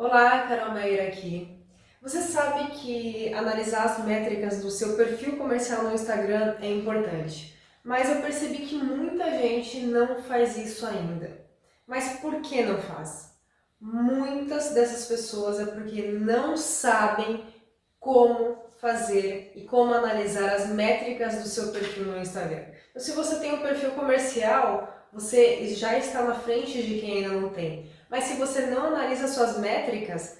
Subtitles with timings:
[0.00, 1.62] Olá, Carol Meira aqui.
[2.00, 8.08] Você sabe que analisar as métricas do seu perfil comercial no Instagram é importante, mas
[8.08, 11.44] eu percebi que muita gente não faz isso ainda.
[11.86, 13.34] Mas por que não faz?
[13.78, 17.44] Muitas dessas pessoas é porque não sabem
[17.98, 22.64] como fazer e como analisar as métricas do seu perfil no Instagram.
[22.88, 27.38] Então, se você tem um perfil comercial, você já está na frente de quem ainda
[27.38, 27.99] não tem.
[28.10, 30.38] Mas se você não analisa suas métricas,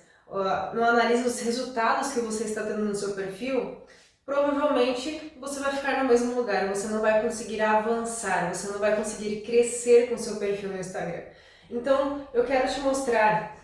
[0.75, 3.81] não analisa os resultados que você está tendo no seu perfil,
[4.27, 8.97] provavelmente você vai ficar no mesmo lugar, você não vai conseguir avançar, você não vai
[8.97, 11.23] conseguir crescer com seu perfil no Instagram.
[11.71, 13.57] Então, eu quero te mostrar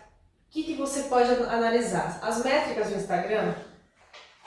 [0.47, 2.19] o que, que você pode analisar.
[2.21, 3.53] As métricas do Instagram,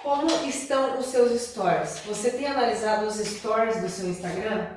[0.02, 2.00] como estão os seus stories?
[2.06, 4.68] Você tem analisado os stories do seu Instagram?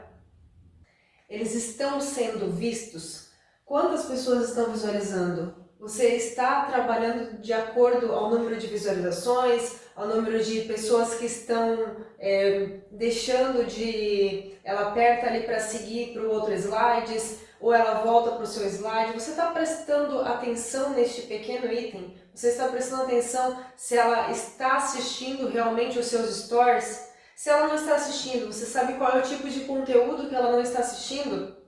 [1.30, 3.33] Eles estão sendo vistos?
[3.66, 5.56] Quantas pessoas estão visualizando?
[5.80, 11.96] Você está trabalhando de acordo ao número de visualizações, ao número de pessoas que estão
[12.20, 14.54] é, deixando de.
[14.64, 18.68] Ela aperta ali para seguir para o outro slides, ou ela volta para o seu
[18.68, 19.14] slide.
[19.14, 22.16] Você está prestando atenção neste pequeno item?
[22.34, 27.12] Você está prestando atenção se ela está assistindo realmente os seus stories?
[27.36, 30.52] Se ela não está assistindo, você sabe qual é o tipo de conteúdo que ela
[30.52, 31.63] não está assistindo?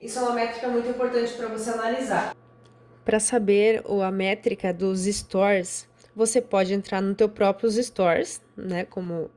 [0.00, 2.36] Isso é uma métrica muito importante para você analisar.
[3.04, 8.84] Para saber a métrica dos stores, você pode entrar no teu próprios stores, né?
[8.84, 9.28] Como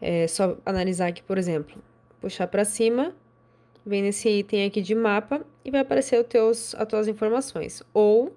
[0.00, 1.82] é só analisar aqui, por exemplo,
[2.20, 3.16] puxar para cima,
[3.84, 7.82] vem nesse item aqui de mapa e vai aparecer os teus, as tuas informações.
[7.92, 8.32] Ou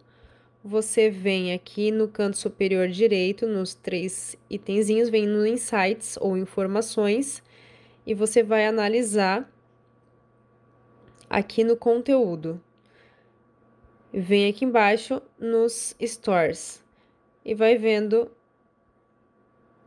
[0.63, 7.43] você vem aqui no canto superior direito, nos três itenzinhos, vem no Insights ou Informações,
[8.07, 9.52] e você vai analisar
[11.33, 12.61] aqui no conteúdo.
[14.13, 16.83] Vem aqui embaixo nos Stores
[17.43, 18.29] e vai vendo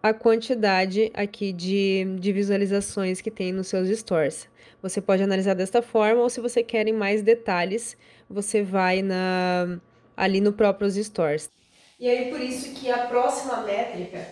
[0.03, 4.49] a quantidade aqui de, de visualizações que tem nos seus stores.
[4.83, 7.97] Você pode analisar desta forma ou se você quer mais detalhes,
[8.29, 9.79] você vai na
[10.17, 11.49] ali no próprios stores.
[12.01, 14.27] E aí por isso que a próxima métrica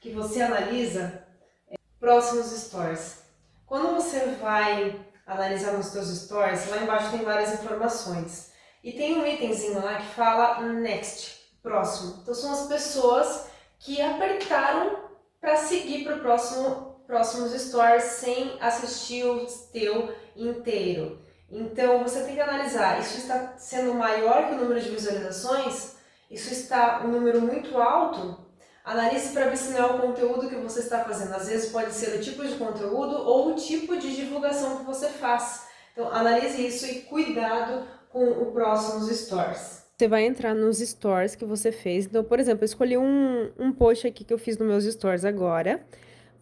[0.00, 1.22] que você analisa
[1.68, 3.22] é próximos stores.
[3.66, 4.96] Quando você vai
[5.26, 8.52] analisar nos seus stores, lá embaixo tem várias informações.
[8.82, 12.20] E tem um itemzinho lá que fala next, próximo.
[12.22, 13.46] Então são as pessoas
[13.80, 14.96] que apertaram
[15.40, 21.20] para seguir para o próximo próximos stores sem assistir o teu inteiro.
[21.50, 25.96] Então você tem que analisar, isso está sendo maior que o número de visualizações?
[26.28, 28.45] Isso está um número muito alto?
[28.86, 31.34] Analise para ver se não é o conteúdo que você está fazendo.
[31.34, 35.08] Às vezes pode ser o tipo de conteúdo ou o tipo de divulgação que você
[35.08, 35.66] faz.
[35.92, 39.84] Então analise isso e cuidado com o próximos stores.
[39.98, 42.06] Você vai entrar nos stores que você fez.
[42.06, 45.24] Então, por exemplo, eu escolhi um, um post aqui que eu fiz nos meus stores
[45.24, 45.84] agora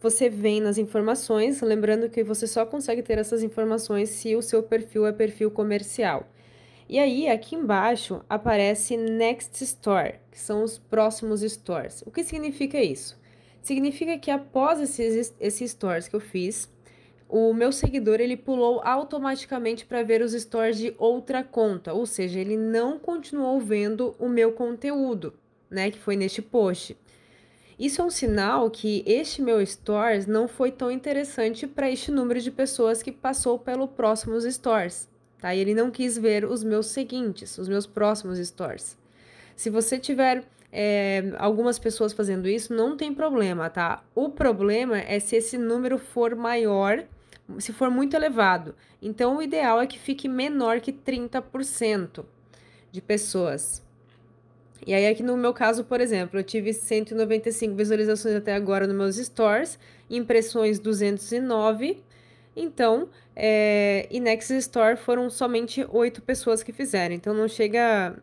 [0.05, 4.61] você vem nas informações, lembrando que você só consegue ter essas informações se o seu
[4.61, 6.27] perfil é perfil comercial.
[6.87, 12.03] E aí, aqui embaixo, aparece Next Store, que são os próximos stores.
[12.05, 13.19] O que significa isso?
[13.63, 16.69] Significa que após esses, esses stores que eu fiz,
[17.27, 22.39] o meu seguidor ele pulou automaticamente para ver os stores de outra conta, ou seja,
[22.39, 25.33] ele não continuou vendo o meu conteúdo,
[25.67, 26.95] né, que foi neste post.
[27.79, 32.39] Isso é um sinal que este meu stores não foi tão interessante para este número
[32.39, 35.09] de pessoas que passou pelo próximos stores,
[35.39, 35.53] tá?
[35.53, 38.97] E ele não quis ver os meus seguintes, os meus próximos stores.
[39.55, 44.03] Se você tiver é, algumas pessoas fazendo isso, não tem problema, tá?
[44.13, 47.05] O problema é se esse número for maior,
[47.59, 48.75] se for muito elevado.
[49.01, 52.25] Então, o ideal é que fique menor que 30%
[52.91, 53.81] de pessoas.
[54.85, 58.95] E aí, aqui no meu caso, por exemplo, eu tive 195 visualizações até agora nos
[58.95, 59.79] meus stores,
[60.09, 62.03] impressões 209.
[62.55, 67.13] Então, é, e Next Store foram somente 8 pessoas que fizeram.
[67.13, 68.15] Então, não chega.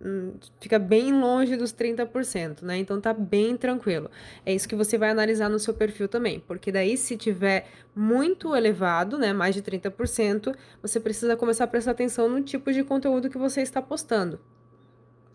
[0.00, 2.76] Hum, fica bem longe dos 30%, né?
[2.78, 4.08] Então tá bem tranquilo.
[4.46, 8.54] É isso que você vai analisar no seu perfil também, porque daí se tiver muito
[8.54, 13.28] elevado, né, mais de 30%, você precisa começar a prestar atenção no tipo de conteúdo
[13.28, 14.38] que você está postando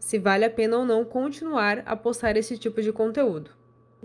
[0.03, 3.51] se vale a pena ou não continuar a postar esse tipo de conteúdo.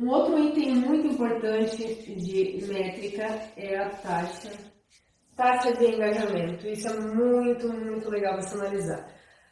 [0.01, 3.25] Um outro item muito importante de métrica
[3.57, 4.51] é a taxa,
[5.37, 6.69] taxa de engajamento.
[6.69, 9.09] Isso é muito, muito legal você analisar.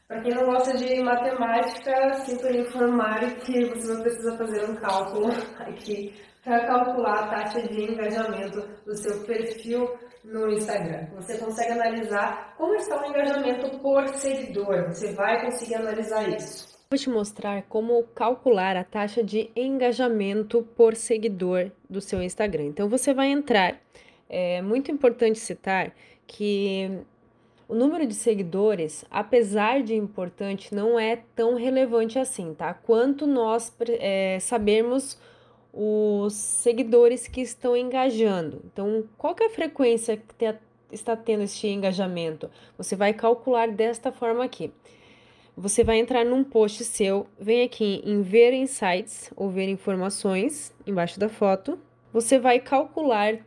[0.06, 5.32] Para quem não gosta de matemática, sinto informar que você vai precisar fazer um cálculo
[5.58, 6.14] aqui
[6.44, 11.08] para calcular a taxa de engajamento do seu perfil no Instagram.
[11.16, 14.86] Você consegue analisar como está o engajamento por seguidor.
[14.92, 16.75] Você vai conseguir analisar isso.
[16.88, 22.66] Vou te mostrar como calcular a taxa de engajamento por seguidor do seu Instagram.
[22.66, 23.80] Então, você vai entrar.
[24.28, 25.92] É muito importante citar
[26.28, 26.88] que
[27.66, 32.72] o número de seguidores, apesar de importante, não é tão relevante assim, tá?
[32.72, 35.18] Quanto nós é, sabermos
[35.72, 38.62] os seguidores que estão engajando.
[38.64, 40.54] Então, qual é a frequência que te,
[40.92, 42.48] está tendo este engajamento?
[42.78, 44.72] Você vai calcular desta forma aqui.
[45.58, 51.18] Você vai entrar num post seu, vem aqui em ver insights ou ver informações embaixo
[51.18, 51.78] da foto.
[52.12, 53.38] Você vai calcular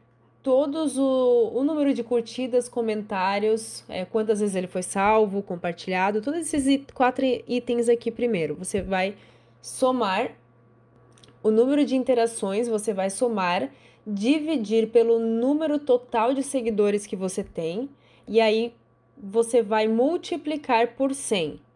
[0.42, 6.52] todos o, o número de curtidas, comentários, é, quantas vezes ele foi salvo, compartilhado, todos
[6.52, 8.56] esses quatro itens aqui primeiro.
[8.56, 9.16] Você vai
[9.62, 10.32] somar
[11.44, 13.70] o número de interações, você vai somar,
[14.08, 17.88] dividir pelo número total de seguidores que você tem,
[18.28, 18.74] e aí
[19.16, 21.69] você vai multiplicar por 100.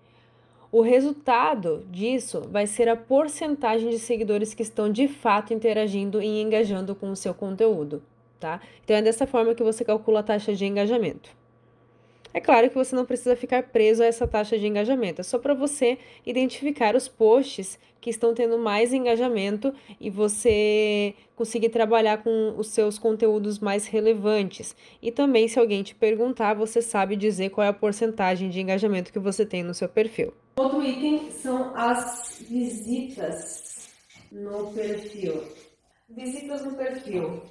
[0.73, 6.41] O resultado disso vai ser a porcentagem de seguidores que estão de fato interagindo e
[6.41, 8.01] engajando com o seu conteúdo,
[8.39, 8.59] tá?
[8.83, 11.29] Então é dessa forma que você calcula a taxa de engajamento.
[12.33, 15.37] É claro que você não precisa ficar preso a essa taxa de engajamento, é só
[15.37, 19.71] para você identificar os posts que estão tendo mais engajamento
[20.01, 24.75] e você conseguir trabalhar com os seus conteúdos mais relevantes.
[24.99, 29.13] E também, se alguém te perguntar, você sabe dizer qual é a porcentagem de engajamento
[29.13, 30.33] que você tem no seu perfil.
[30.55, 33.89] Outro item são as visitas
[34.31, 35.43] no perfil.
[36.09, 37.41] Visitas no perfil.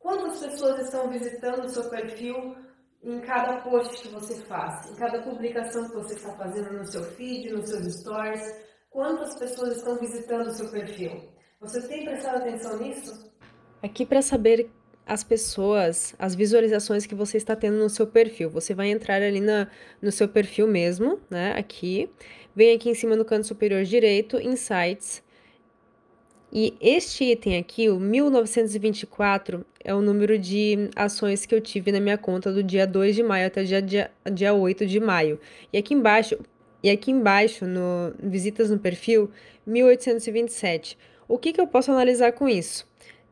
[0.00, 2.56] Quantas pessoas estão visitando o seu perfil
[3.02, 7.04] em cada post que você faz, em cada publicação que você está fazendo no seu
[7.12, 8.42] feed, nos seus stories?
[8.90, 11.32] Quantas pessoas estão visitando o seu perfil?
[11.60, 13.32] Você tem prestado atenção nisso?
[13.80, 14.70] Aqui para saber
[15.06, 18.48] as pessoas, as visualizações que você está tendo no seu perfil.
[18.50, 19.68] Você vai entrar ali na,
[20.00, 21.52] no seu perfil mesmo, né?
[21.56, 22.08] Aqui.
[22.56, 25.22] Vem aqui em cima no canto superior direito, Insights.
[26.52, 31.98] E este item aqui, o 1924, é o número de ações que eu tive na
[31.98, 35.40] minha conta do dia 2 de maio até dia, dia, dia 8 de maio.
[35.72, 36.38] E aqui embaixo,
[36.80, 39.30] e aqui embaixo, no visitas no perfil,
[39.66, 40.96] 1827.
[41.26, 42.86] O que, que eu posso analisar com isso?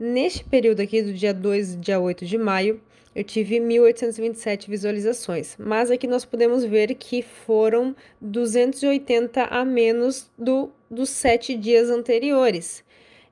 [0.05, 2.81] Neste período aqui, do dia 2 dia 8 de maio,
[3.15, 10.71] eu tive 1.827 visualizações, mas aqui nós podemos ver que foram 280 a menos do,
[10.91, 12.83] dos sete dias anteriores.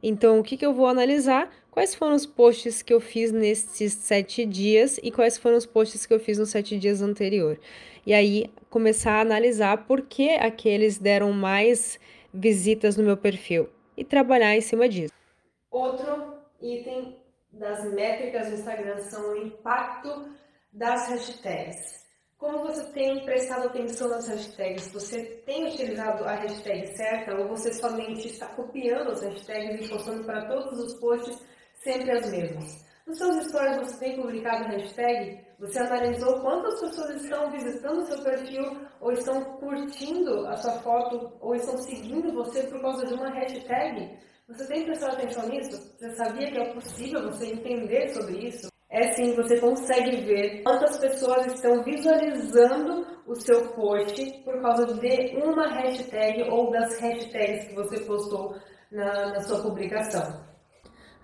[0.01, 1.53] Então, o que, que eu vou analisar?
[1.73, 6.07] Quais foram os posts que eu fiz nesses sete dias e quais foram os posts
[6.07, 7.59] que eu fiz nos sete dias anterior.
[8.07, 11.99] E aí, começar a analisar por que aqueles deram mais
[12.33, 15.13] visitas no meu perfil e trabalhar em cima disso.
[15.73, 17.19] Outro item
[17.53, 20.35] das métricas do Instagram são o impacto
[20.73, 22.01] das hashtags.
[22.39, 24.91] Como você tem prestado atenção nas hashtags?
[24.93, 30.25] Você tem utilizado a hashtag certa ou você somente está copiando as hashtags e postando
[30.25, 31.39] para todos os posts
[31.75, 32.91] sempre as mesmas?
[33.07, 35.45] Nos seus stories você tem publicado hashtag?
[35.59, 38.63] Você analisou quantas pessoas estão visitando seu perfil
[39.01, 44.17] ou estão curtindo a sua foto ou estão seguindo você por causa de uma hashtag?
[44.51, 45.81] Você tem prestado atenção nisso?
[45.97, 48.69] Você sabia que é possível você entender sobre isso?
[48.91, 55.37] É sim, você consegue ver quantas pessoas estão visualizando o seu post por causa de
[55.37, 58.57] uma hashtag ou das hashtags que você postou
[58.91, 60.45] na, na sua publicação.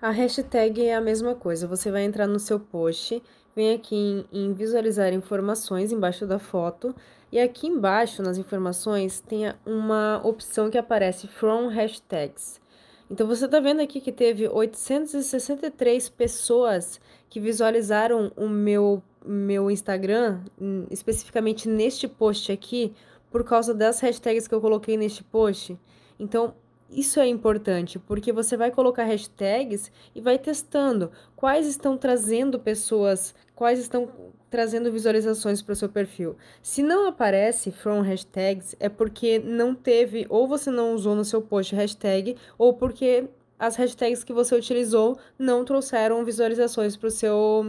[0.01, 1.67] A hashtag é a mesma coisa.
[1.67, 3.21] Você vai entrar no seu post,
[3.53, 6.95] vem aqui em, em visualizar informações embaixo da foto
[7.29, 12.65] e aqui embaixo nas informações tem uma opção que aparece From Hashtags.
[13.09, 16.99] Então você está vendo aqui que teve 863 pessoas
[17.29, 22.93] que visualizaram o meu, meu Instagram, hum, especificamente neste post aqui,
[23.31, 25.77] por causa das hashtags que eu coloquei neste post.
[26.19, 26.53] Então,
[26.89, 33.35] isso é importante, porque você vai colocar hashtags e vai testando quais estão trazendo pessoas,
[33.55, 34.09] quais estão
[34.49, 36.37] trazendo visualizações para o seu perfil.
[36.61, 41.41] Se não aparece from hashtags, é porque não teve, ou você não usou no seu
[41.41, 43.27] post hashtag, ou porque
[43.59, 47.65] as hashtags que você utilizou não trouxeram visualizações para o seu,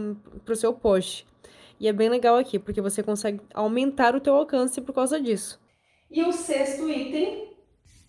[0.55, 1.27] seu post.
[1.77, 5.59] E é bem legal aqui, porque você consegue aumentar o teu alcance por causa disso.
[6.09, 7.48] E o sexto item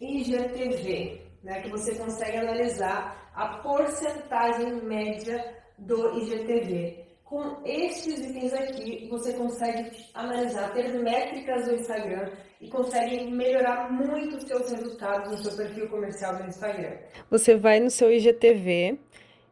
[0.01, 7.07] IGTV, né, que você consegue analisar a porcentagem média do IGTV.
[7.25, 14.37] Com estes itens aqui, você consegue analisar, ter métricas do Instagram e consegue melhorar muito
[14.37, 16.97] os seus resultados no seu perfil comercial do Instagram.
[17.31, 18.99] Você vai no seu IGTV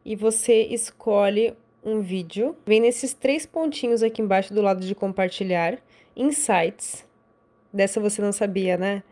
[0.03, 2.57] e você escolhe um vídeo.
[2.65, 5.79] Vem nesses três pontinhos aqui embaixo do lado de compartilhar,
[6.15, 7.07] insights.
[7.71, 9.03] Dessa você não sabia, né?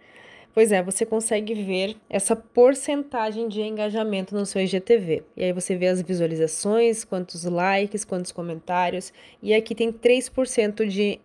[0.58, 5.24] Pois é, você consegue ver essa porcentagem de engajamento no seu IGTV.
[5.36, 9.14] E aí você vê as visualizações, quantos likes, quantos comentários.
[9.40, 11.20] E aqui tem 3% de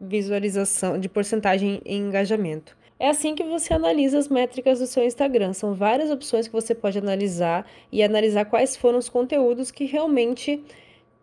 [0.00, 2.74] visualização, de porcentagem em engajamento.
[2.98, 5.52] É assim que você analisa as métricas do seu Instagram.
[5.52, 10.64] São várias opções que você pode analisar e analisar quais foram os conteúdos que realmente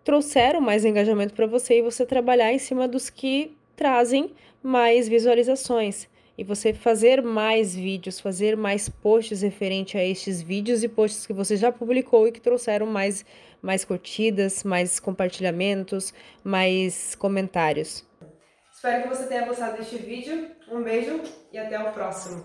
[0.03, 4.29] trouxeram mais engajamento para você e você trabalhar em cima dos que trazem
[4.61, 6.07] mais visualizações.
[6.37, 11.31] E você fazer mais vídeos, fazer mais posts referente a estes vídeos e posts que
[11.31, 13.25] você já publicou e que trouxeram mais,
[13.61, 16.13] mais curtidas, mais compartilhamentos,
[16.43, 18.05] mais comentários.
[18.73, 20.51] Espero que você tenha gostado deste vídeo.
[20.69, 21.21] Um beijo
[21.53, 22.43] e até o próximo.